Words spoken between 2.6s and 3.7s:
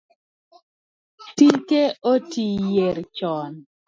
yier chon